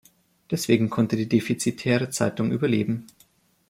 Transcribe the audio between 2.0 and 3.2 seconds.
Zeitung überleben.